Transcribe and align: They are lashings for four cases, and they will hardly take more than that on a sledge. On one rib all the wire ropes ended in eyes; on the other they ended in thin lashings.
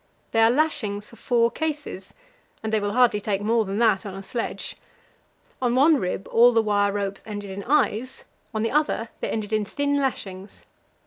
They 0.31 0.39
are 0.39 0.49
lashings 0.49 1.05
for 1.05 1.15
four 1.15 1.51
cases, 1.51 2.15
and 2.63 2.73
they 2.73 2.79
will 2.79 2.93
hardly 2.93 3.21
take 3.21 3.39
more 3.39 3.65
than 3.65 3.77
that 3.77 4.03
on 4.03 4.15
a 4.15 4.23
sledge. 4.23 4.75
On 5.61 5.75
one 5.75 5.97
rib 5.97 6.27
all 6.29 6.53
the 6.53 6.63
wire 6.63 6.91
ropes 6.91 7.21
ended 7.23 7.51
in 7.51 7.63
eyes; 7.65 8.23
on 8.51 8.63
the 8.63 8.71
other 8.71 9.09
they 9.19 9.29
ended 9.29 9.53
in 9.53 9.63
thin 9.63 9.97
lashings. 9.97 10.63